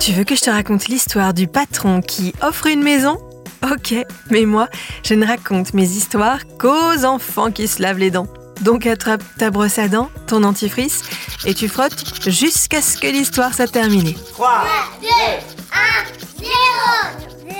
[0.00, 3.18] Tu veux que je te raconte l'histoire du patron qui offre une maison?
[3.70, 3.94] Ok,
[4.30, 4.66] mais moi,
[5.04, 8.26] je ne raconte mes histoires qu'aux enfants qui se lavent les dents.
[8.62, 11.02] Donc attrape ta brosse à dents, ton dentifrice,
[11.44, 14.16] et tu frottes jusqu'à ce que l'histoire soit terminée.
[14.32, 14.64] 3,
[15.02, 15.10] 2, 1,
[16.38, 16.50] 0,
[17.46, 17.58] 0.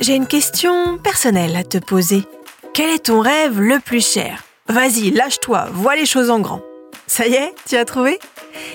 [0.00, 2.24] J'ai une question personnelle à te poser.
[2.72, 4.44] Quel est ton rêve le plus cher?
[4.68, 6.62] Vas-y, lâche-toi, vois les choses en grand.
[7.06, 8.18] Ça y est, tu as trouvé?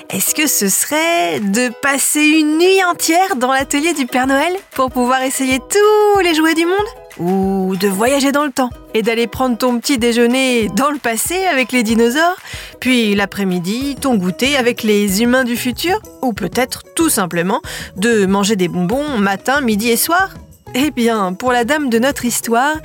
[0.10, 4.90] Est-ce que ce serait de passer une nuit entière dans l'atelier du Père Noël pour
[4.90, 6.78] pouvoir essayer tous les jouets du monde?
[7.20, 11.46] Ou de voyager dans le temps et d'aller prendre ton petit déjeuner dans le passé
[11.46, 12.38] avec les dinosaures,
[12.80, 16.00] puis l'après-midi ton goûter avec les humains du futur?
[16.22, 17.62] Ou peut-être tout simplement
[17.98, 20.30] de manger des bonbons matin, midi et soir?
[20.74, 22.76] Eh bien, pour la dame de notre histoire,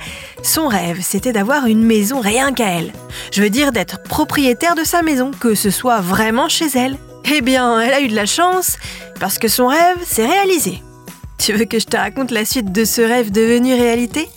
[0.43, 2.91] son rêve, c'était d'avoir une maison rien qu'à elle.
[3.31, 6.97] Je veux dire d'être propriétaire de sa maison, que ce soit vraiment chez elle.
[7.33, 8.77] Eh bien, elle a eu de la chance,
[9.19, 10.81] parce que son rêve s'est réalisé.
[11.37, 14.27] Tu veux que je te raconte la suite de ce rêve devenu réalité?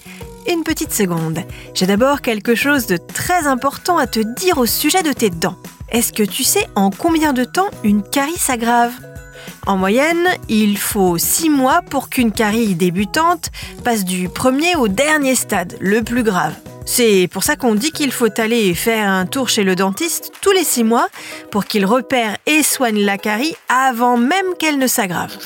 [0.49, 1.41] Une petite seconde.
[1.75, 5.57] J'ai d'abord quelque chose de très important à te dire au sujet de tes dents.
[5.91, 8.93] Est-ce que tu sais en combien de temps une carie s'aggrave?
[9.67, 13.51] En moyenne, il faut 6 mois pour qu'une carie débutante
[13.85, 16.55] passe du premier au dernier stade, le plus grave.
[16.87, 20.53] C'est pour ça qu'on dit qu'il faut aller faire un tour chez le dentiste tous
[20.53, 21.09] les 6 mois
[21.51, 25.37] pour qu'il repère et soigne la carie avant même qu'elle ne s'aggrave.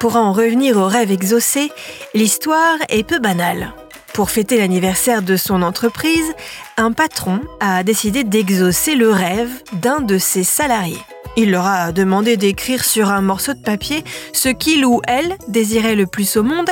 [0.00, 1.72] Pour en revenir au rêve exaucé,
[2.14, 3.72] l'histoire est peu banale.
[4.14, 6.34] Pour fêter l'anniversaire de son entreprise,
[6.76, 11.02] un patron a décidé d'exaucer le rêve d'un de ses salariés.
[11.36, 15.96] Il leur a demandé d'écrire sur un morceau de papier ce qu'il ou elle désirait
[15.96, 16.70] le plus au monde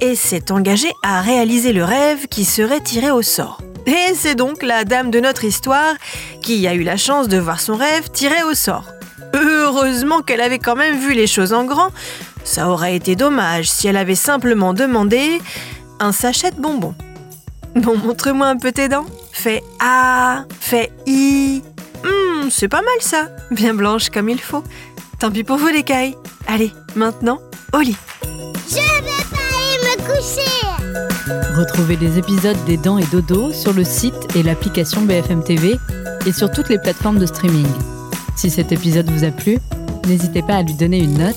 [0.00, 3.62] et s'est engagé à réaliser le rêve qui serait tiré au sort.
[3.86, 5.94] Et c'est donc la dame de notre histoire
[6.42, 8.86] qui a eu la chance de voir son rêve tiré au sort.
[9.32, 11.90] Heureusement qu'elle avait quand même vu les choses en grand.
[12.42, 15.40] Ça aurait été dommage si elle avait simplement demandé
[16.00, 16.94] un sachet de bonbons.
[17.76, 19.06] Bon, montre-moi un peu tes dents.
[19.32, 21.62] Fais A, fais I,
[22.04, 23.28] Hum, c'est pas mal ça.
[23.50, 24.64] Bien blanche comme il faut.
[25.18, 26.16] Tant pis pour vous les cailles.
[26.46, 27.40] Allez, maintenant,
[27.74, 27.96] au lit.
[28.68, 31.56] Je vais pas aller me coucher.
[31.56, 35.76] Retrouvez les épisodes des Dents et Dodo sur le site et l'application BFM TV
[36.26, 37.66] et sur toutes les plateformes de streaming.
[38.36, 39.58] Si cet épisode vous a plu,
[40.06, 41.36] n'hésitez pas à lui donner une note,